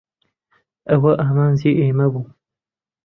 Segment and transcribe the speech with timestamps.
[0.89, 2.23] ئەوە ئامانجی ئێمە بوو.